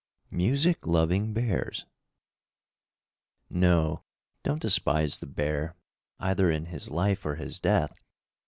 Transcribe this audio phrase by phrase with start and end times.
[0.31, 1.85] MUSIC LOVING BEARS.
[3.51, 4.03] No,
[4.41, 5.75] don't despise the bear,
[6.19, 8.01] either in his life or his death.